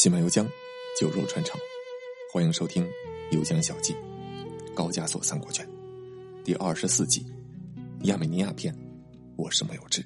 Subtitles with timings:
[0.00, 0.48] 西满游江，
[0.96, 1.58] 酒肉穿肠。
[2.32, 2.84] 欢迎收听
[3.32, 3.92] 《游江小记》，
[4.72, 5.68] 高加索三国卷
[6.44, 7.26] 第二十四集
[8.04, 8.72] 《亚美尼亚篇》。
[9.34, 10.04] 我是莫有志。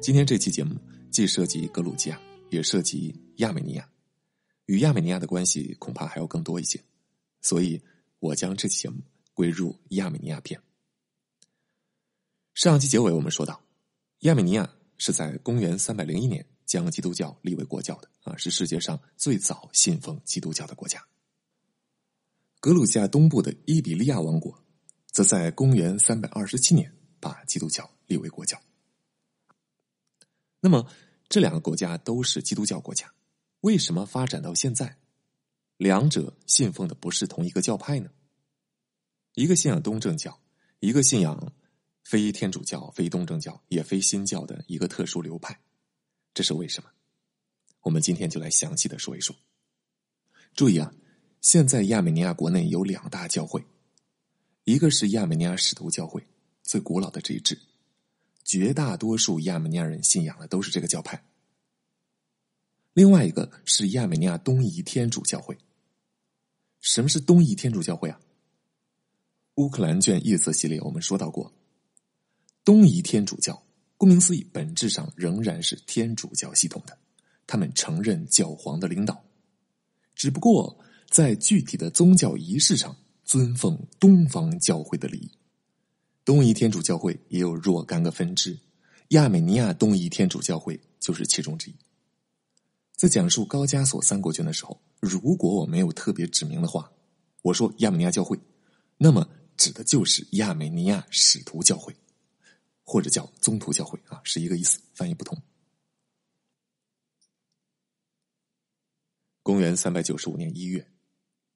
[0.00, 0.74] 今天这期节目
[1.08, 2.20] 既涉及格鲁吉亚，
[2.50, 3.91] 也涉及亚美尼亚。
[4.72, 6.82] 与亚美尼亚的关系恐怕还要更多一些，
[7.42, 7.78] 所以
[8.20, 9.02] 我将这期节目
[9.34, 10.58] 归入亚美尼亚篇。
[12.54, 13.62] 上期结尾我们说到，
[14.20, 21.06] 亚美尼亚是在公元三百零一年将基督教立为国教的啊，是世界上最早信奉基督教的国家。
[22.58, 24.58] 格鲁吉亚东部的伊比利亚王国，
[25.10, 28.58] 则在公元三百二十七年把基督教立为国教。
[30.60, 30.90] 那么
[31.28, 33.12] 这两个国家都是基督教国家。
[33.62, 34.96] 为什么发展到现在，
[35.76, 38.10] 两者信奉的不是同一个教派呢？
[39.34, 40.40] 一个信仰东正教，
[40.80, 41.52] 一个信仰
[42.02, 45.60] 非天主教、非东正教，也非新教的一个特殊流派，
[46.34, 46.90] 这是为什么？
[47.82, 49.34] 我们今天就来详细的说一说。
[50.54, 50.92] 注意啊，
[51.40, 53.64] 现在亚美尼亚国内有两大教会，
[54.64, 56.26] 一个是亚美尼亚使徒教会，
[56.64, 57.56] 最古老的这一支，
[58.44, 61.24] 绝大多数亚美尼亚人信仰的都是这个教派。
[62.94, 65.56] 另外一个是亚美尼亚东仪天主教会。
[66.80, 68.20] 什么是东仪天主教会啊？
[69.54, 71.52] 乌克兰卷夜色系列我们说到过，
[72.64, 73.62] 东仪天主教
[73.96, 76.98] 顾名思义，本质上仍然是天主教系统的，
[77.46, 79.22] 他们承认教皇的领导，
[80.14, 80.76] 只不过
[81.08, 85.30] 在具体的宗教仪式上尊奉东方教会的礼仪。
[86.24, 88.58] 东仪天主教会也有若干个分支，
[89.08, 91.74] 亚美尼亚东仪天主教会就是其中之一。
[92.96, 96.92] 在讲述高加索三国卷的时候，如果我没有特别指明的话，
[97.42, 98.38] 我说亚美尼亚教会，
[98.96, 101.96] 那么指的就是亚美尼亚使徒教会，
[102.84, 105.36] 或者叫宗徒教会啊，是一个意思，翻译不同。
[109.42, 110.88] 公元三百九十五年一月，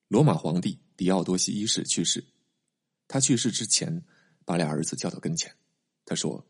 [0.09, 2.25] 罗马皇帝狄奥多西一世去世。
[3.07, 4.03] 他去世之前，
[4.43, 5.55] 把俩儿子叫到跟前，
[6.03, 6.45] 他说：“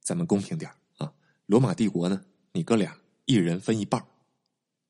[0.00, 1.12] 咱们公平点啊，
[1.46, 4.06] 罗马帝国呢，你哥俩。”一人分一半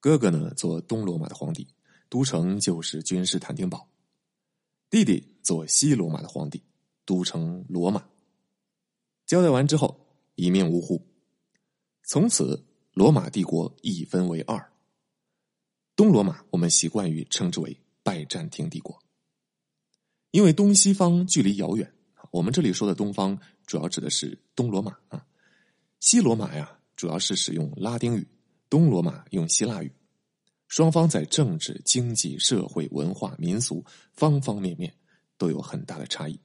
[0.00, 1.66] 哥哥呢做东罗马的皇帝，
[2.08, 3.88] 都城就是君士坦丁堡；
[4.90, 6.62] 弟弟做西罗马的皇帝，
[7.04, 8.04] 都城罗马。
[9.24, 11.00] 交代完之后，一命呜呼。
[12.02, 14.72] 从此，罗马帝国一分为二。
[15.96, 19.00] 东罗马我们习惯于称之为拜占庭帝国，
[20.32, 21.94] 因为东西方距离遥远，
[22.30, 25.24] 我们这里说的东方主要指的是东罗马啊，
[26.00, 26.78] 西罗马呀。
[26.96, 28.26] 主要是使用拉丁语，
[28.68, 29.92] 东罗马用希腊语，
[30.68, 34.94] 双方在政治、经济、社会、文化、民俗方方面面
[35.36, 36.38] 都有很大的差异。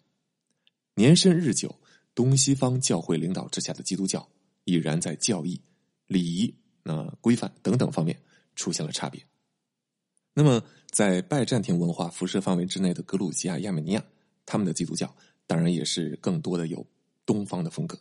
[0.96, 1.74] 年深日久，
[2.14, 4.28] 东西方教会领导之下的基督教
[4.66, 5.62] 已然在教义、
[6.08, 8.20] 礼仪、那规范等等方面
[8.56, 9.24] 出现了差别。
[10.34, 14.04] 那么，在拜占庭文化辐射范围之内的格鲁吉亚、亚美尼亚，
[14.46, 15.14] 他们的基督教
[15.48, 16.86] 当然也是更多的有
[17.26, 18.00] 东方的风格。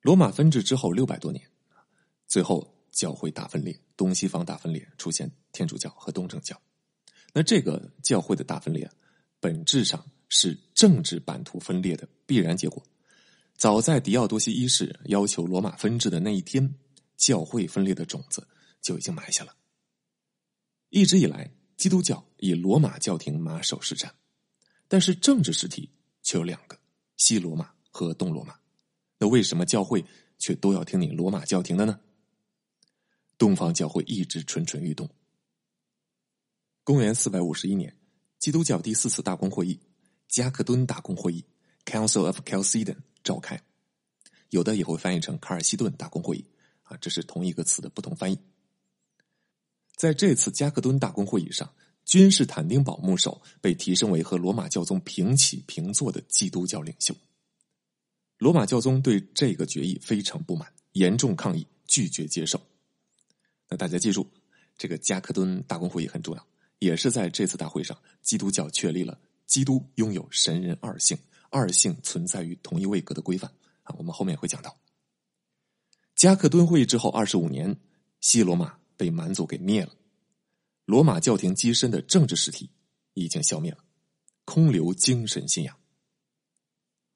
[0.00, 1.44] 罗马分治之后六百多年，
[2.26, 6.60] 最后教会大分裂，东西方大分裂，出现天主教和东正教。
[7.32, 8.90] 那这个教会的大分裂，
[9.38, 12.82] 本质上是政治版图分裂的必然结果。
[13.56, 16.74] 早在狄奥多西一世要求罗马分治的那一天，
[17.18, 18.48] 教会分裂的种子
[18.80, 19.54] 就已经埋下了。
[20.88, 24.10] 一直以来，基督教以罗马教廷马首是瞻，
[24.88, 25.90] 但是政治实体
[26.22, 26.78] 却有两个：
[27.18, 28.58] 西罗马和东罗马。
[29.20, 30.04] 那为什么教会
[30.38, 32.00] 却都要听你罗马教廷的呢？
[33.36, 35.08] 东方教会一直蠢蠢欲动。
[36.82, 37.94] 公元四百五十一年，
[38.38, 39.78] 基督教第四次大公会议——
[40.26, 41.44] 加克敦大公会议
[41.84, 43.62] （Council of Chalcedon） 召开，
[44.48, 46.44] 有的也会翻译成卡尔西顿大公会议，
[46.84, 48.38] 啊，这是同一个词的不同翻译。
[49.94, 51.70] 在这次加克敦大公会议上，
[52.06, 57.14] 君士坦丁堡牧首被提升为和罗马教宗平起平坐的基督教领袖。
[58.40, 62.58] 罗马教宗对这个决议非常不满，严重抗议，拒绝接受。
[63.68, 64.26] 那大家记住，
[64.78, 66.46] 这个加克敦大公会议很重要，
[66.78, 71.18] 也是在这次大会上，基督教确立了基督拥有神人二性，
[71.50, 73.52] 二性存在于同一位格的规范
[73.82, 73.94] 啊。
[73.98, 74.74] 我们后面会讲到。
[76.16, 77.76] 加克敦会议之后二十五年，
[78.22, 79.92] 西罗马被蛮族给灭了，
[80.86, 82.70] 罗马教廷跻身的政治实体
[83.12, 83.84] 已经消灭了，
[84.46, 85.76] 空留精神信仰。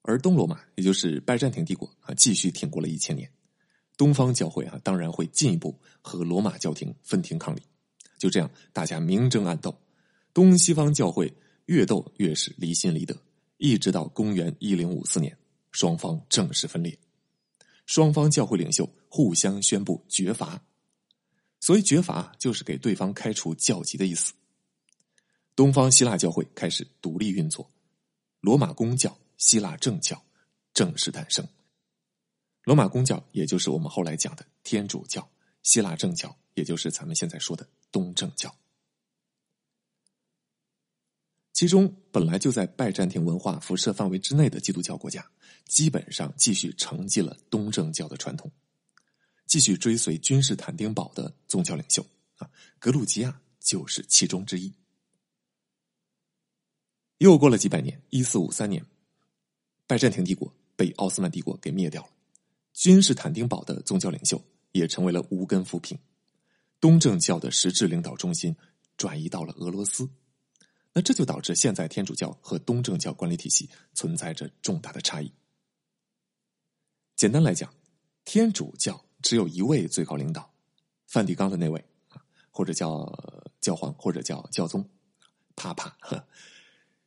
[0.07, 3.31] 而东罗马，也就是拜占庭帝国啊，继续挺过了一千年。
[3.97, 7.63] 东方教会啊，当然会进一步和罗马教廷分庭抗礼，
[8.19, 9.75] 就这样，大家明争暗斗，
[10.35, 11.33] 东西方教会
[11.67, 13.17] 越斗越是离心离德，
[13.57, 15.35] 一直到公元一零五四年，
[15.71, 16.99] 双方正式分裂，
[17.87, 20.63] 双方教会领袖互相宣布绝罚。
[21.61, 24.35] 所谓绝罚，就是给对方开除教籍的意思。
[25.57, 27.71] 东方希腊教会开始独立运作，
[28.41, 30.25] 罗马公教、希腊正教
[30.73, 31.47] 正式诞生。
[32.63, 35.31] 罗马公教也就是我们后来讲的天主教，
[35.63, 38.57] 希腊正教也就是咱们现在说的东正教。
[41.53, 45.31] 其中本来就在拜占庭文化辐射范围之内的基督教国家，
[45.67, 48.51] 基本上继续承继了东正教的传统，
[49.45, 52.03] 继续追随君士坦丁堡的宗教领袖
[52.37, 54.73] 啊，格鲁吉亚就是其中之一。
[57.19, 58.85] 又过了几百年，一四五三年，
[59.87, 62.09] 拜占庭帝国被奥斯曼帝国给灭掉了，
[62.73, 64.43] 君士坦丁堡的宗教领袖
[64.73, 65.99] 也成为了无根浮萍，
[66.81, 68.57] 东正教的实质领导中心
[68.97, 70.09] 转移到了俄罗斯，
[70.93, 75.33] 那这就导致现在天主教和东正教管理体系存在着重大的差异。
[77.17, 77.73] 简单来讲，
[78.25, 80.53] 天主教只有一位最高领导，
[81.07, 83.07] 梵蒂冈的那位啊，或者叫
[83.61, 84.89] 教皇，或者叫教宗，
[85.55, 85.97] 帕帕。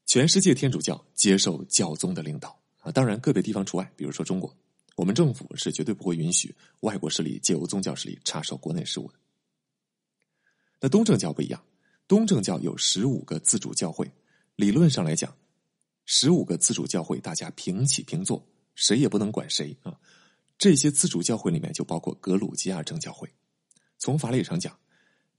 [0.06, 2.56] 全世界天主教接受教宗的领导
[2.92, 4.56] 当然个别地方除外，比如说中国，
[4.95, 9.16] 我们政府是绝对不会允许外国势力借由宗教势力插手国内事务的。
[10.80, 11.63] 那东正教不一样，
[12.07, 14.12] 东正教有十五个自主教会，
[14.56, 15.36] 理论上来讲，
[16.06, 18.45] 十五个自主教会大家平起平坐，
[18.75, 19.98] 谁也不能管谁啊。
[20.57, 23.30] 这些自主教会里面就包括格鲁吉亚正教会，
[23.98, 24.78] 从法理上讲。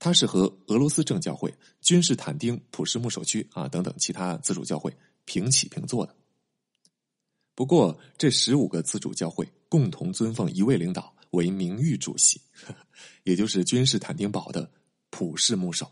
[0.01, 6.15] 它是和俄罗斯正教会、君士坦丁普什牧首区啊等等其他自主教会平起平坐的。
[7.59, 12.41] 不过，这十五个自主教会共同尊奉一位领导为名誉主席，
[13.25, 14.71] 也就是君士坦丁堡的
[15.11, 15.91] 普世牧首。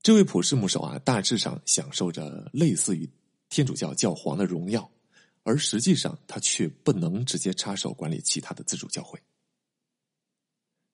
[0.00, 3.10] 这位普世牧首啊，大致上享受着类似于
[3.48, 4.88] 天主教教皇的荣耀，
[5.42, 9.20] 而实际上他却不能直接插手管理其他的自主教会。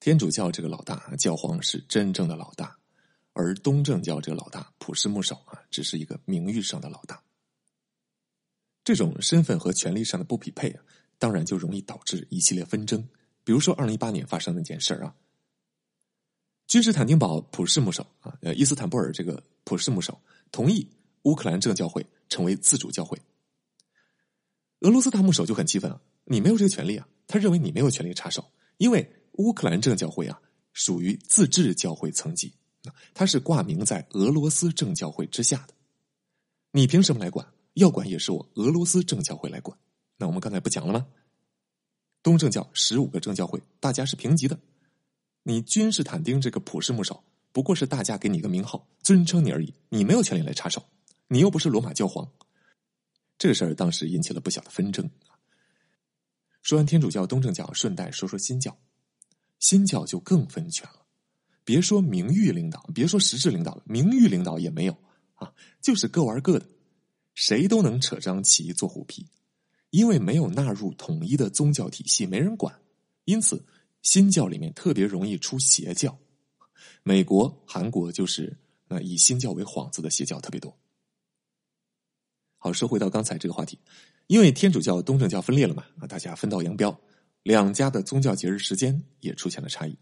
[0.01, 2.75] 天主教这个老大，教皇是真正的老大，
[3.35, 7.23] 而东正教这个老大普世牧首啊，只是一个名誉上的老大。
[8.85, 10.85] 这种身份和权力上的不匹配啊，
[11.19, 13.03] 当然就容易导致一系列纷争。
[13.43, 15.15] 比如说，二零一八年发生那件事儿啊，
[16.67, 20.21] 君士坦丁堡普世牧首啊，呃，伊斯坦布尔这个普世牧首
[20.53, 20.89] 同意
[21.23, 23.19] 乌克兰正教会成为自主教会，
[24.81, 28.45] 俄罗斯大牧首就很气愤啊，你没有这个权利啊，他认为你没有权利插手，
[28.77, 29.11] 因为。
[29.39, 30.41] 乌克兰正教会啊，
[30.73, 32.55] 属于自治教会层级，
[33.13, 35.75] 它是挂名在俄罗斯正教会之下的。
[36.71, 37.45] 你凭什么来管？
[37.75, 39.79] 要管也是我俄罗斯正教会来管。
[40.17, 41.07] 那我们刚才不讲了吗？
[42.23, 44.59] 东正教十五个正教会，大家是平级的。
[45.43, 47.23] 你君士坦丁这个普世牧首，
[47.53, 50.83] 不过是大家给你一个名号，尊称你而已，你没有权利来插手。
[51.29, 52.27] 你又不是罗马教皇。
[53.37, 55.11] 这个事儿当时引起了不小的纷争。
[56.63, 58.75] 说完天主教、东正教，顺带说说新教。
[59.59, 61.05] 新教就更分权了，
[61.65, 64.97] 别说名誉领导，别说实质领导了，名誉领导也没有
[65.35, 66.67] 啊，就是各玩各的，
[67.35, 69.27] 谁都能扯张旗做虎皮，
[69.91, 72.81] 因为没有纳入统一的宗教体系，没人管，
[73.25, 73.65] 因此
[74.03, 76.17] 新教里面特别容易出邪教。
[77.03, 78.57] 美国、韩国就是
[78.89, 80.77] 那以新教为幌子的邪教特别多。
[82.57, 83.79] 好，说回到刚才这个话题，
[84.27, 86.99] 因为天主教、东正教分裂了嘛，啊，大家分道扬镳。
[87.43, 89.99] 两家的宗教节日时间也出现了差异。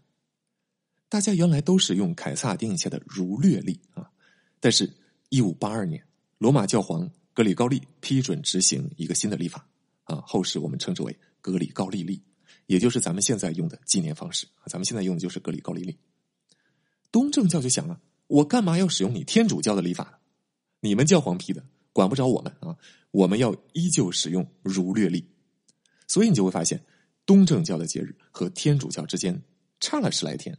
[1.09, 4.09] 大家原来都是用凯撒定下的儒略历啊，
[4.61, 4.89] 但是，
[5.27, 9.67] 一五八二年，罗马教皇格里高利批准执行一个新的历法
[10.03, 12.21] 啊，后世我们称之为格里高利历，
[12.67, 14.47] 也就是咱们现在用的纪念方式。
[14.67, 15.97] 咱们现在用的就是格里高利历。
[17.11, 20.19] 东正教就想了，我干嘛要使用你天主教的历法？
[20.79, 22.77] 你们教皇批的，管不着我们啊，
[23.11, 25.29] 我们要依旧使用儒略历。
[26.07, 26.83] 所以你就会发现。
[27.25, 29.41] 东正教的节日和天主教之间
[29.79, 30.57] 差了十来天，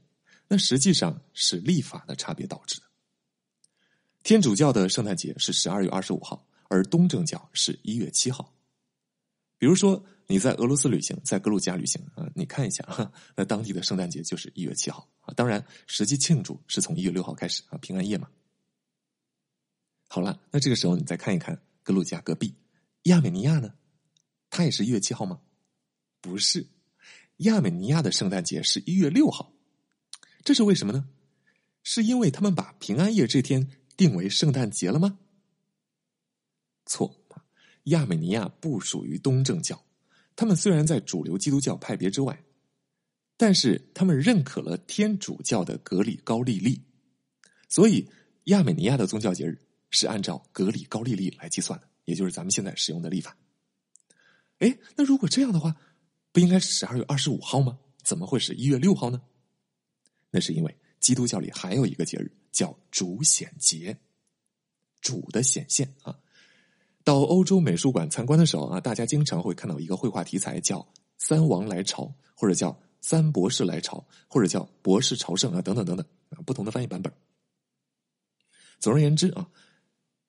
[0.48, 2.86] 那实际上是历法的差别导致的。
[4.22, 8.52] 天主教的圣诞节是十二月二十五号，而东正教是一月七号。
[9.58, 15.32] 比如说你在俄罗斯旅行，在格鲁吉亚旅行啊，你看一下哈，那当地的圣诞节就是一月七号啊。
[15.34, 18.28] 当然，实际庆祝是从一月六号开始啊，平安夜嘛。
[20.08, 22.56] 好了，那这个时候你再看一看格鲁吉亚隔壁
[23.04, 23.72] 亚美尼亚呢，
[24.50, 25.40] 它也是一月七号吗？
[26.20, 26.66] 不是，
[27.36, 29.52] 亚美尼亚的圣诞节是一月六号，
[30.42, 31.08] 这是为什么呢？
[31.84, 35.20] 是因为他们把平安夜这天定为圣诞节了吗？
[36.86, 37.14] 错，
[37.84, 39.84] 亚美尼亚不属于东正教，
[40.36, 42.44] 他们虽然在主流基督教派别之外，
[43.36, 46.82] 但是他们认可了天主教的格里高利历，
[47.68, 48.08] 所以
[48.44, 49.60] 亚美尼亚的宗教节日
[49.90, 53.36] 是按照格里高利历来计算的，也就是咱们现在使用的历法。
[54.58, 55.74] 哎，那如果这样的话，
[56.32, 57.78] 不应该是十二月二十五号吗？
[58.02, 59.20] 怎么会是一月六号呢？
[60.30, 63.96] 那是因为基督教里还有一个节日叫主显节，
[65.00, 66.18] 主的显现啊。
[67.04, 70.84] 到欧洲美术馆参观的时候啊，大家经常会看到一个绘画题材叫
[71.18, 77.12] “三王来朝”或者叫“三博士来朝”或者叫“博士朝圣”啊，等等等等啊，不同的翻译版本。
[78.80, 79.46] 总而言之啊，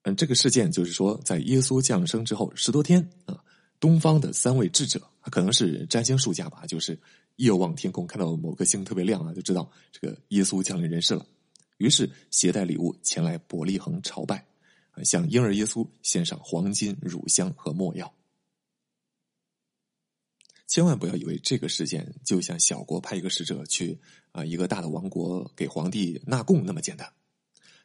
[0.03, 3.41] 嗯，这个事件就是说，在耶稣降生之后十多天啊，
[3.79, 5.01] 东方的三位智者，
[5.31, 6.99] 可能是占星术家吧，就是
[7.37, 11.25] 夜望天空，看到某个星特别亮啊，就知道这个耶稣降临人世了，
[11.77, 14.45] 于是携带礼物前来伯利恒朝拜。
[15.03, 18.13] 向婴儿耶稣献上黄金、乳香和没药。
[20.67, 23.99] 千万不要以为这个事件就像小国派一个使者去
[24.31, 27.11] 啊一个大的王国给皇帝纳贡那么简单，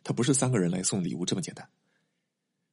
[0.03, 1.69] 他不是三个人来送礼物这么简单。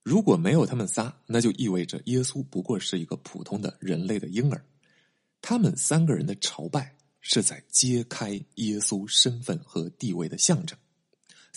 [0.03, 4.65] 如果没有他们仨，那就意味着耶稣不过是一个普通的人类的婴儿。
[5.41, 10.79] 他们三个人的朝拜是在揭开耶稣身份和地位的象征。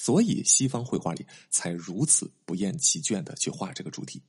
[0.02, 4.22] 所以，西方绘画里才如此不厌其倦的去画这个主题。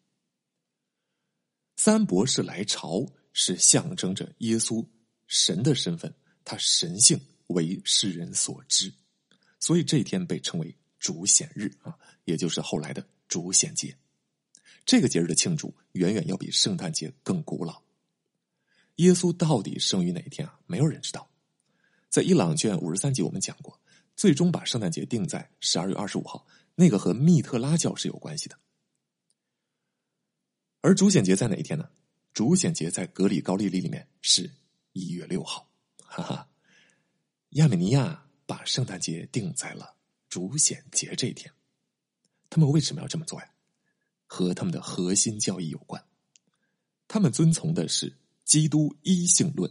[1.78, 4.86] 三博士来朝是象征着耶稣
[5.28, 6.14] 神的身份，
[6.44, 8.94] 他神性为世人所知，
[9.62, 13.98] 所以这一天被称为主显日啊，也就是后来的主显节。
[14.86, 17.82] 这个节日的庆祝远远要比圣诞节更古老。
[18.98, 20.60] 耶稣到底生于哪一天啊？
[20.68, 21.32] 没有人知道。
[22.10, 23.80] 在伊朗卷五十三集我们讲过。
[24.16, 28.58] 最终把圣诞节定在十二月二十五号，那个和密特拉教是有关系的。
[30.82, 31.90] 而主显节在哪一天呢？
[32.34, 34.50] 主显节在格里高利历里面是
[34.94, 36.48] 一月六号，哈哈。
[37.52, 39.96] 亚美尼亚把圣诞节定在了
[40.30, 41.52] 主显节这一天，
[42.50, 43.52] 他们为什么要这么做呀？
[44.26, 46.02] 和他们的核心教义有关，
[47.08, 48.16] 他们遵从的是
[48.46, 49.70] 基督一性论。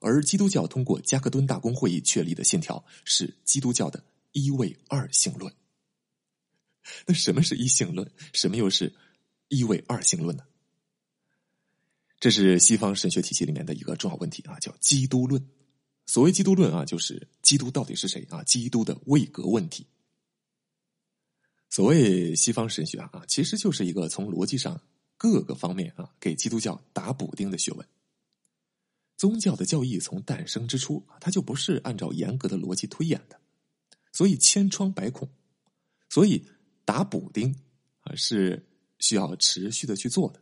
[0.00, 4.02] 而基督教通过加克敦大公会议确立的信条是基督教的
[4.32, 5.52] 一位二性论。
[7.06, 8.10] 那什么是一性论？
[8.32, 8.94] 什么又是
[9.48, 10.44] 一位二性论呢？
[12.20, 15.44] 这是西方神学体系里面的一个重要问题啊，叫基督论。
[16.06, 18.42] 所谓基督论啊，就是基督到底是谁啊？
[18.42, 19.86] 基督的位格问题。
[21.68, 24.80] 所谓西方神学啊，其实就是一个从逻辑上
[25.18, 27.86] 各个方面啊给基督教打补丁的学问。
[29.18, 33.38] 宗教的教义从诞生之初，它就不是按照严格的逻辑推演的，
[34.12, 35.28] 所以千疮百孔，
[36.08, 36.46] 所以
[36.84, 37.52] 打补丁
[38.02, 38.64] 啊是
[39.00, 40.40] 需要持续的去做的，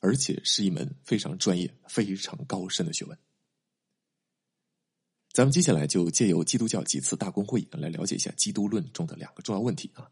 [0.00, 3.18] 而且是一门非常专业、非常高深的学问。
[5.34, 10.08] 咱们接下来就借由基督教几次大公会来了解一下基督论中的两个重要问题啊。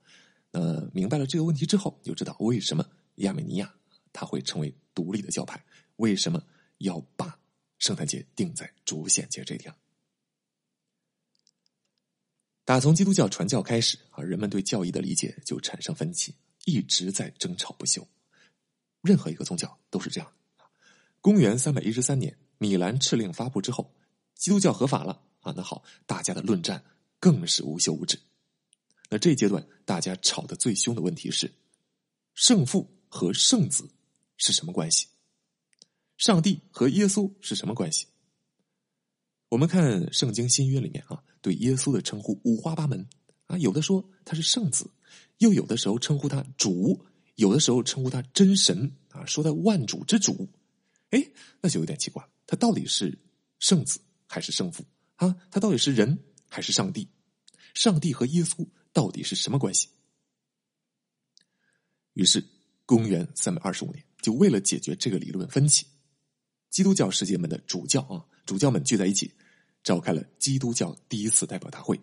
[0.50, 3.74] 那明白了这个问题之后，就知道为什么亚美尼亚
[4.12, 5.64] 它会成为独立的教派，
[5.96, 6.42] 为什么
[6.76, 7.38] 要把。
[7.82, 9.74] 圣诞节定在主显节这天。
[12.64, 16.32] 打从基督教传教开始啊，人们对教义的理解就产生分歧，
[16.64, 18.06] 一直在争吵不休。
[19.00, 20.32] 任何一个宗教都是这样。
[21.20, 23.92] 公元三百一十三年，米兰敕令发布之后，
[24.36, 25.52] 基督教合法了啊。
[25.56, 26.84] 那好，大家的论战
[27.18, 28.16] 更是无休无止。
[29.10, 31.52] 那这一阶段大家吵得最凶的问题是：
[32.34, 33.90] 圣父和圣子
[34.36, 35.08] 是什么关系？
[36.16, 38.06] 上帝和耶稣是什么关系？
[39.48, 43.06] 我们看《圣经新约》里面啊，对耶稣的称呼五花八门
[43.46, 44.90] 啊，有的说他是圣子，
[45.38, 47.04] 又有的时候称呼他主，
[47.34, 50.48] 有的时候称呼他真神啊，说他万主之主。
[51.10, 51.22] 哎，
[51.60, 53.18] 那就有点奇怪了，他到底是
[53.58, 54.84] 圣子还是圣父
[55.16, 55.36] 啊？
[55.50, 57.06] 他到底是人还是上帝？
[57.74, 59.88] 上帝和耶稣到底是什么关系？
[62.14, 62.42] 于是，
[62.86, 65.86] 公元三百二十五年，就为了解决这个理论分歧。
[66.72, 69.30] 基督教世界们的主教啊，主教们聚在一起，
[69.84, 72.00] 召开了基督教第一次代表大会。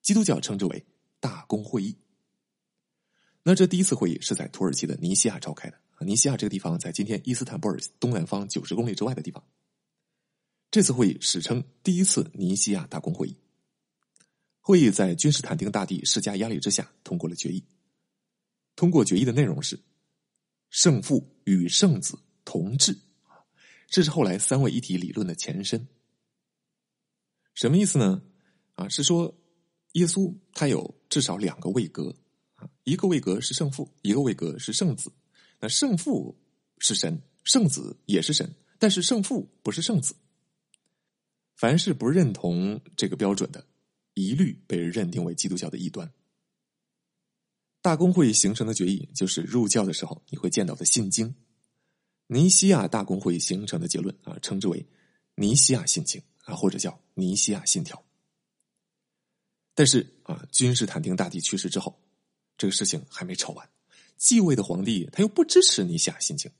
[0.00, 0.82] 基督教称之为
[1.20, 1.94] 大公会议。
[3.42, 5.78] 那这第一次会议是在土耳其的尼西亚召开的。
[6.00, 9.44] 尼西亚这个地方在今天伊斯坦布尔东南方九十公里之外的地方。
[10.70, 13.36] 这次会议史称第一次尼西亚大公会议。
[14.62, 17.62] 会议在君士坦丁大帝施加压力之下通过了决议。
[18.74, 19.78] 通过决议的内容是：
[20.70, 22.96] 圣父与圣子同治。
[23.92, 25.86] 这是后来三位一体理论的前身。
[27.52, 28.22] 什么意思呢？
[28.74, 29.38] 啊，是说
[29.92, 32.16] 耶稣他有至少两个位格
[32.54, 35.12] 啊，一个位格是圣父，一个位格是圣子。
[35.60, 36.34] 那圣父
[36.78, 40.14] 是神，圣子也是神，但是圣父不是圣子。
[41.54, 43.66] 凡是不认同这个标准的，
[44.14, 46.10] 一律被认定为基督教的异端。
[47.82, 51.34] 大公会形成的决议，就是入教的时候你会见到的信经。
[52.32, 54.86] 尼西亚大公会形成的结论啊，称之为
[55.34, 58.02] 尼西亚信经啊，或者叫尼西亚信条。
[59.74, 61.94] 但是啊，君士坦丁大帝去世之后，
[62.56, 63.68] 这个事情还没吵完，
[64.16, 66.50] 继位的皇帝他又不支持尼西亚信经，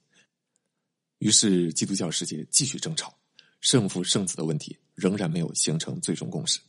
[1.20, 3.16] 于是基督教世界继续争吵，
[3.62, 6.60] 圣父圣子的问题仍然没有形成最终共识。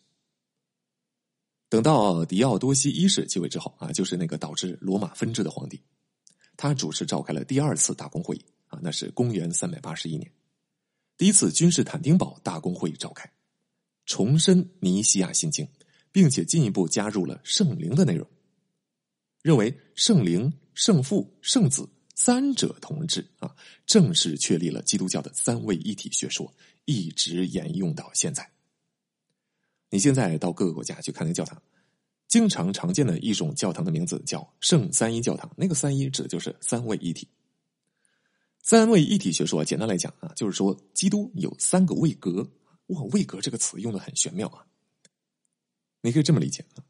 [1.68, 5.82] 等到狄奥多西一世继位之后啊，就是那个导致罗马分治的皇帝，
[6.56, 10.32] 他主持召开了第二次大公会议啊，那是公元三百八十一年，
[11.16, 13.32] 第一次君士坦丁堡大公会议召开，
[14.08, 15.68] 重申尼西亚信经，
[16.12, 18.28] 并且进一步加入了圣灵的内容，
[19.44, 26.52] 认为圣灵、圣父、圣子三者同治啊，正式确立了基督教的三位一体学说，
[26.86, 28.50] 一直沿用到现在。
[29.92, 31.62] 你现在到各个国家去看那个教堂，
[32.28, 35.48] 经常常见的一种教堂的名字叫圣三一教堂。
[35.56, 37.28] 那个三一指的就是三位一体。
[38.64, 42.50] 三位一体学说，简单来讲啊，就是说基督有三个位格。
[42.88, 44.66] 哇，位格这个词用的很玄妙啊。
[46.02, 46.84] 你可以这么理解啊，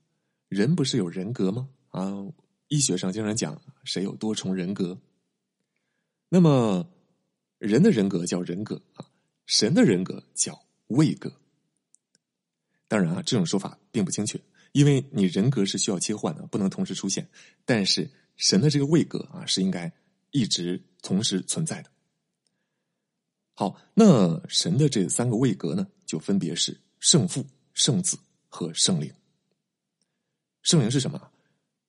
[0.50, 1.68] 人不是有人格吗？
[1.90, 2.14] 啊，
[2.68, 4.96] 医学上经常讲谁有多重人格。
[6.30, 6.88] 那么
[7.58, 9.06] 人的人格叫人格啊，
[9.48, 11.32] 神的人格叫位格。
[12.88, 14.40] 当然啊，这种说法并不精确，
[14.74, 17.28] 因为你人格是需要切换的，不能同时出现。
[17.66, 19.92] 但是神的这个位格啊，是应该
[20.34, 21.90] 一直同时存在的。
[23.54, 28.18] 好，那神的这三个位格呢，就分别是圣父、圣子
[28.50, 29.10] 和圣灵。
[30.62, 31.32] 圣灵是什么？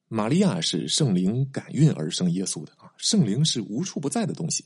[0.07, 4.65] 玛利亚是圣灵感孕而生耶稣的啊，圣灵是无处不在的东西。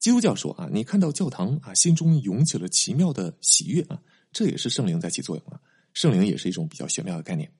[0.00, 4.02] 基督教说啊，你看到教堂啊，心中涌起了奇妙的喜悦啊。
[4.32, 5.60] 这也是圣灵在起作用啊！
[5.92, 7.52] 圣灵也是一种比较玄妙的概念。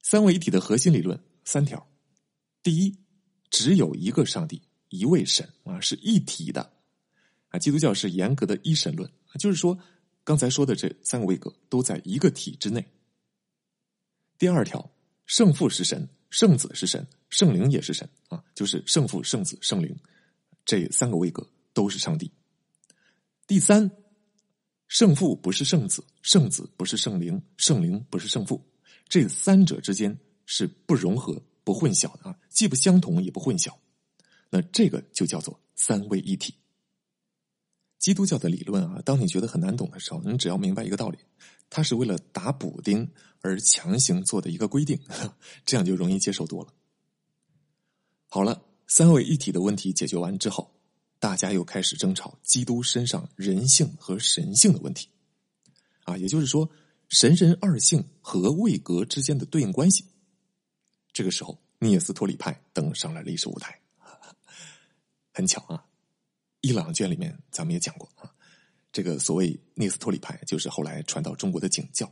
[0.00, 1.84] 三位一体的核心理论三条：
[2.62, 2.96] 第一，
[3.52, 6.72] 只有一个上帝，一位神啊，是一体的
[7.50, 7.58] 啊。
[7.60, 9.78] 基督教是严格的一神论，就是说
[10.24, 12.84] 刚才说的这三个位格都在一个体之内。
[14.36, 14.90] 第二条，
[15.26, 19.96] 圣父是神，圣子是神，圣灵也是神啊，就是圣父、圣子、圣灵
[20.64, 22.32] 这三个位格都是上帝。
[23.46, 23.88] 第三。
[24.88, 28.62] 圣父不是圣子，圣子不是圣灵，圣灵不是圣父，
[29.08, 33.72] 这三者之间是不融合、不混淆的啊，既不相同也不混淆。
[34.50, 36.54] 那这个就叫做三位一体。
[37.98, 41.18] 基督教的理论啊，当你觉得很难懂的时候，你只要明白一个道理，
[41.70, 43.08] 它是为了打补丁
[43.40, 44.98] 而强行做的一个规定，
[45.64, 46.72] 这样就容易接受多了。
[48.28, 50.70] 好了，三位一体的问题解决完之后。
[51.18, 55.08] 大家又开始争吵基督身上人性和神性的问题，
[56.02, 56.68] 啊，也就是说
[57.10, 60.04] 神人二性和位格之间的对应关系。
[61.12, 63.78] 这个时候，聂斯托里派登上了历史舞台。
[65.34, 65.84] 很巧啊，
[66.60, 68.30] 伊朗卷里面咱们也讲过啊，
[68.92, 72.06] 这个所谓聂斯托里派就是后来传到中国的景教，《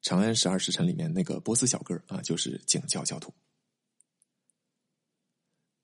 [0.00, 3.32] 长安十二时辰》里面那个波斯小哥啊，就是景教教徒。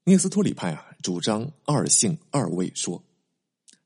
[0.04, 3.04] 聂斯托里派啊，主张二性二位说，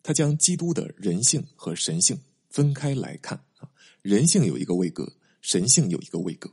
[0.03, 3.69] 他将基督的人性和神性分开来看啊，
[4.01, 6.53] 人性有一个位格，神性有一个位格，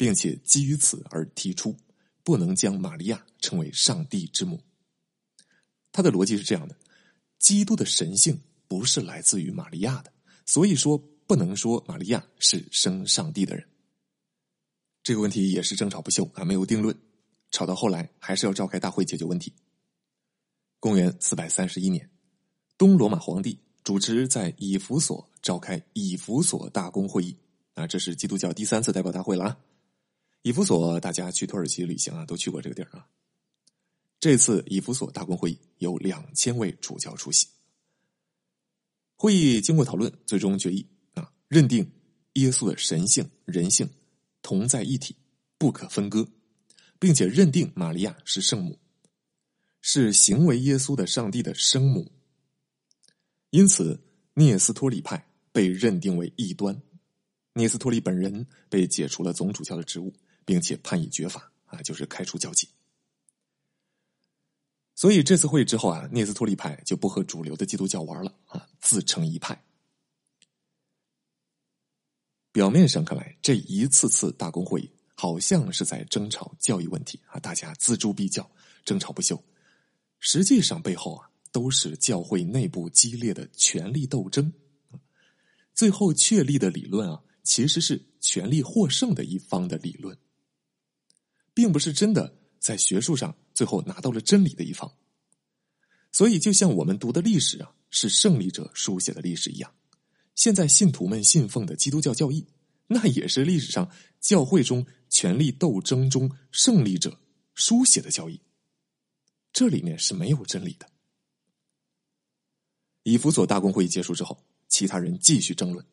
[0.00, 1.76] 并且基于此而提出
[2.24, 4.58] 不能将玛利亚称为上帝之母。
[5.92, 6.74] 他的逻辑是这样的：
[7.38, 10.10] 基督的神性不是来自于玛利亚的，
[10.46, 13.68] 所以说不能说玛利亚是生上帝的人。
[15.02, 16.98] 这个问题也是争吵不休啊，没有定论。
[17.50, 19.52] 吵到后来，还是要召开大会解决问题。
[20.78, 22.08] 公元四百三十一年，
[22.78, 27.36] 东罗马皇帝主持在以弗所召开以弗所大公会议
[27.74, 29.58] 啊，这是基督教第三次代表大会了啊。
[30.42, 33.06] 以弗所，大家去土耳其旅行啊，都去过这个地儿啊。
[34.18, 37.46] 这次以弗所大公会议有两千位主教出席。
[39.16, 41.90] 会议经过讨论，最终决议啊，认定
[42.34, 43.88] 耶稣的神性、人性
[44.42, 45.16] 同在一体，
[45.58, 46.26] 不可分割。
[46.98, 48.78] 并且认定玛利亚是圣母，
[49.80, 52.12] 是行为耶稣的上帝的生母。
[53.48, 53.98] 因此，
[54.34, 56.78] 聂斯托里派被认定为异端，
[57.54, 60.12] 聂斯托里本人被解除了总主教的职务，
[60.50, 62.68] 并且判以绝法啊，就是开除教籍。
[64.96, 69.62] 所以这次会议之后啊，聂斯托利派就不和主流的基督教玩了啊，自成一派。
[72.50, 74.90] 表面上看来，这一次次大公会议。
[75.14, 78.50] 好像是在争吵教育问题啊，大家锱铢必较，
[78.84, 79.40] 争吵不休。
[80.18, 84.52] 实际上背后啊，都是教会内部激烈的权力斗争。
[85.74, 90.18] 最后确立的理论啊，其实是权力获胜的一方的理论，
[91.54, 94.90] 并不是真的在学术上最后拿到了真理的一方。
[96.12, 99.72] 所以，就像我们读的历史啊，是胜利者书写的历史一样，
[100.34, 102.44] 现在信徒们信奉的基督教教义，
[102.88, 103.88] 那也是历史上
[104.20, 107.20] 教会中权力斗争中胜利者
[107.54, 108.40] 书写的教义。
[109.52, 110.88] 这里面是没有真理的。
[113.04, 115.84] 以弗所大公会议结束之后，其他人继续争论，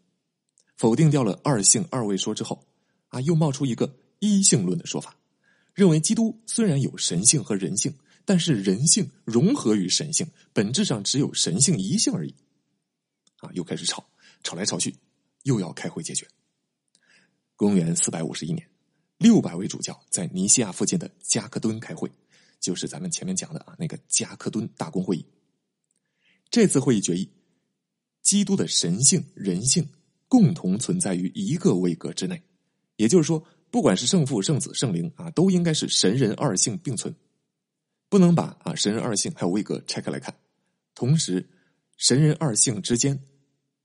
[0.76, 2.67] 否定掉了二性二位说之后，
[3.10, 5.15] 啊，又冒出一个一性论的说法，
[5.78, 7.96] 认为基督虽然有神性和人性。
[8.30, 12.36] 但是人性融合于神性，本质上只有神性一性而已。
[13.38, 14.06] 啊，又开始吵，
[14.44, 14.94] 吵来吵去，
[15.44, 16.28] 又要开会解决。
[17.56, 18.70] 公元四百五十一年，
[19.18, 22.12] 六百位主教在尼西亚附近的加克敦开会，
[22.60, 25.26] 就是咱们前面讲的啊那个加克敦大公会议。
[26.50, 27.32] 这次会议决议，
[28.22, 29.88] 基督的神性、人性
[30.28, 32.44] 共同存在于一个位格之内，
[32.98, 37.13] 也就是说，不管是圣父、圣子、圣灵啊，都应该是神人二性并存。
[38.10, 40.34] 不能把啊神人二性还有位格拆开来看，
[40.95, 41.45] 同时
[41.97, 43.21] 神人二性之间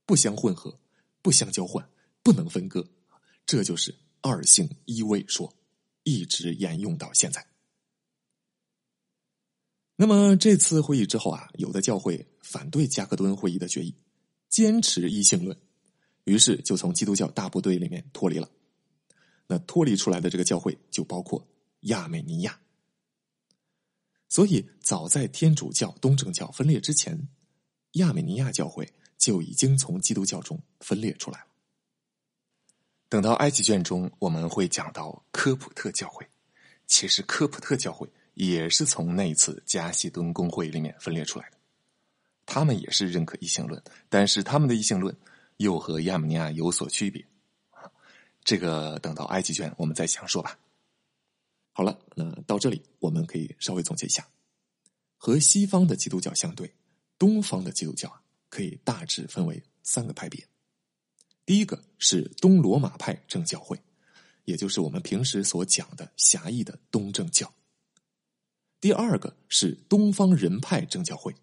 [0.06, 0.78] 不相混合、
[1.20, 1.84] 不相交换、
[2.22, 2.88] 不能分割，
[3.44, 5.52] 这就是二性一位说，
[6.04, 7.44] 一直沿用到现在。
[9.96, 13.92] 那么这次会议之后啊，有的教会反对加克敦会议的决议，
[14.48, 15.56] 坚持一性论，
[16.24, 18.48] 于是就从基督教大部队里面脱离了。
[19.46, 21.46] 那脱离出来的这个教会就包括
[21.80, 22.58] 亚美尼亚。
[24.28, 27.28] 所以，早在天主教、东正教分裂之前，
[27.92, 31.46] 亚美尼亚教会就已经从基督教中分裂出来了。
[33.10, 36.26] 等到埃及卷中，我们会讲到科普特教会。
[36.86, 41.58] 其实，科普特教会也是从那一次加西敦公会里面分裂出来的。
[42.46, 45.14] 他们也是认可异性论，但是他们的异性论
[45.58, 47.22] 又和亚美尼亚有所区别。
[48.44, 50.58] 这个等到埃及卷我们再详说吧。
[51.72, 54.28] 好了，那到这里我们可以稍微总结一下：
[55.16, 56.74] 和西方的基督教相对，
[57.18, 60.46] 东方的基督教啊，可以大致分为三个派别。
[61.44, 63.80] 第一个是东罗马派正教会，
[64.44, 67.52] 也就是我们平时所讲的狭义的东正教。
[68.80, 71.34] 第二个是东方人派正教会，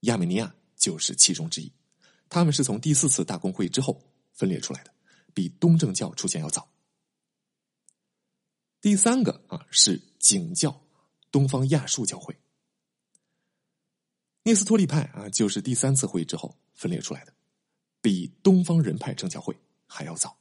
[0.00, 1.72] 亚美尼亚就是其中之一。
[2.28, 4.00] 他们是从第四次大公会之后
[4.32, 4.93] 分裂出来的，
[5.34, 6.70] 比东正教出现要早。
[8.80, 10.80] 第三个啊是景教，
[11.30, 12.38] 东方亚述教会，
[14.44, 17.34] 聂斯托利派啊就是第三次会议之后分裂出来的，
[18.00, 20.38] 比东方人派正教会还要早。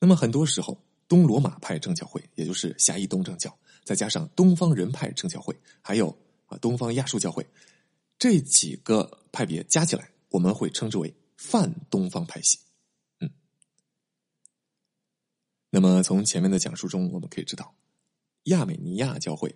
[0.00, 7.46] 那么很多时候，东罗马派正教会，也就是狭义东正教，再加上东方人派正教会，还有啊东方亚述教会，
[8.18, 12.58] 这几个派别加起来，我们会称之为泛东方派系。
[15.70, 17.74] 那么，从前面的讲述中，我们可以知道，
[18.44, 19.54] 亚美尼亚教会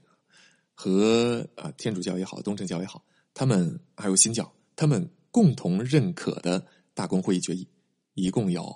[0.74, 7.66] 和啊天主教也好，东正教也好，他们还有新教，他们共同认可的大公会议决议
[8.12, 8.74] 一共有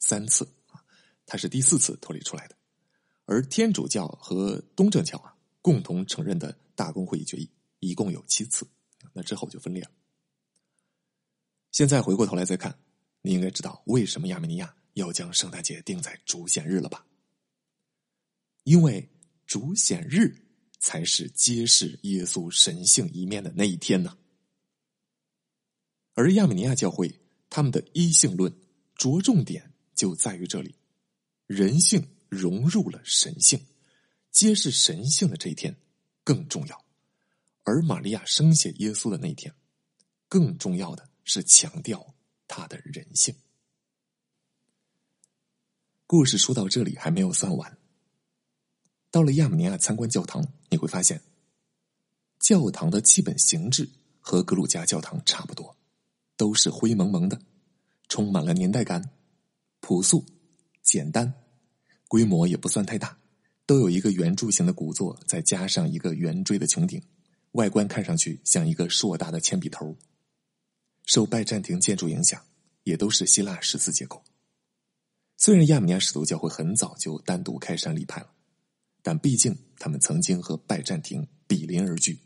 [0.00, 0.82] 三次啊，
[1.24, 2.56] 它是第四次脱离出来的。
[3.24, 8.66] 而天主教和东正教啊共同承认的大公会议决议一共有七次，
[9.12, 9.90] 那之后就分裂了。
[11.70, 12.76] 现在回过头来再看，
[13.22, 14.74] 你应该知道为什么亚美尼亚。
[14.94, 17.06] 要将圣诞节定在主显日了吧？
[18.64, 19.08] 因为
[19.46, 20.34] 主显日
[20.78, 24.16] 才是揭示耶稣神性一面的那一天呢。
[26.14, 28.52] 而亚美尼亚教会他们的一性论
[28.96, 30.74] 着重点就在于这里：
[31.46, 33.60] 人性融入了神性，
[34.30, 35.76] 揭示神性的这一天
[36.22, 36.84] 更重要。
[37.64, 39.52] 而玛利亚生下耶稣的那一天，
[40.28, 42.14] 更重要的是强调
[42.46, 43.34] 他的人性。
[46.16, 47.76] 故事说到这里还没有算完。
[49.10, 51.20] 到了亚美尼亚参观教堂，你会发现，
[52.38, 55.76] 教堂的基本形制和格鲁加教堂差不多，
[56.36, 57.36] 都是灰蒙蒙的，
[58.06, 59.10] 充满了年代感，
[59.80, 60.24] 朴素、
[60.84, 61.34] 简单，
[62.06, 63.18] 规模也不算太大，
[63.66, 67.02] 都有一个圆柱形的鼓座，再加上一个圆锥的穹顶，
[67.54, 69.96] 外观看上去像一个硕大的铅笔头。
[71.06, 72.40] 受拜占庭建筑影响，
[72.84, 74.22] 也都是希腊十字结构。
[75.36, 78.32] 虽然亚美尼亚使徒教会很早就单独开山立派了，
[79.02, 82.18] 但毕竟他们曾经和拜占庭比邻而居，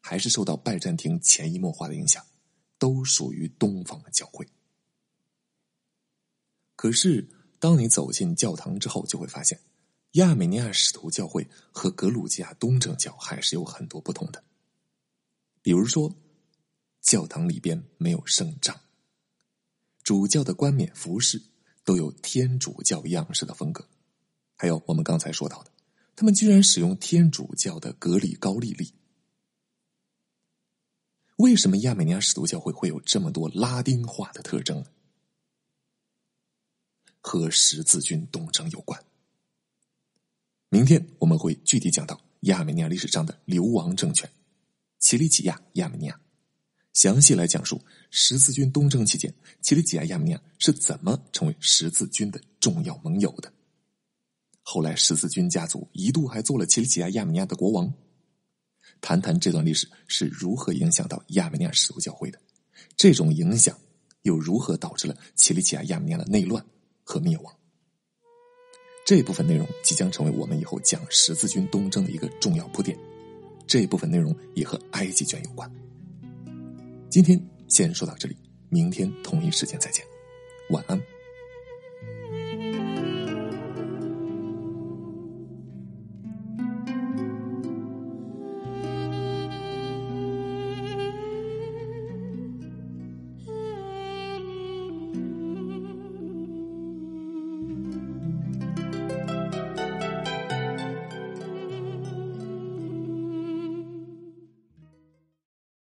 [0.00, 2.24] 还是受到拜占庭潜移默化的影响，
[2.78, 4.46] 都属于东方的教会。
[6.76, 9.60] 可是，当你走进教堂之后，就会发现，
[10.12, 14.42] 亚美尼亚使徒教会和格鲁吉亚东正教还是有很多不同的。
[15.60, 16.14] 比如说，
[17.00, 18.78] 教堂里边没有圣杖。
[20.02, 21.42] 主教的冠冕服饰
[21.84, 23.86] 都有天主教样式的风格。
[24.56, 25.70] 还有我们刚才说到的，
[26.16, 28.94] 他们居然使用天主教的格里高利历。
[31.36, 34.86] 为什么亚美尼亚使徒教会会有这么多拉丁化的特征呢？
[37.20, 39.04] 和十字军东征有关。
[40.68, 44.30] 明天我们会具体讲到亚美尼亚历史上的流亡政权——
[45.00, 46.20] 奇里乞亚亚美尼亚，
[46.94, 47.80] 详细来讲述
[48.10, 53.52] 十字军东征期间，奇里乞亚亚美尼亚是怎么成为十字军的重要盟友的。
[54.62, 57.92] 后来，十字军家族一度还做了奇里乞亚亚美尼亚的国王。
[59.00, 62.38] 谈谈这段历史是如何影响到亚美尼亚使徒教会的，
[62.96, 63.76] 这种影响
[64.22, 66.64] 又如何导致了奇里乞亚亚美尼亚的内乱
[67.02, 67.52] 和灭亡？
[69.04, 72.96] 这部分内容即将成为我们以后讲十字军东征的一个重要铺垫。
[73.66, 75.70] 这部分内容也和埃及卷有关。
[77.14, 78.36] 今天先说到这里，
[78.70, 80.04] 明天同一时间再见，
[80.70, 81.00] 晚安。